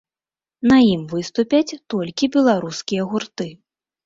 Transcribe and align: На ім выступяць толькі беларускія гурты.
На 0.71 0.77
ім 0.93 1.03
выступяць 1.11 1.77
толькі 1.95 2.31
беларускія 2.37 3.07
гурты. 3.15 3.49